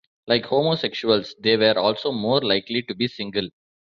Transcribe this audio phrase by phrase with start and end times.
[0.25, 3.49] Like homosexuals, they were also more likely to be single.